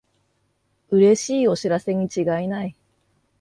[0.89, 2.75] うれしいお知らせにちがいない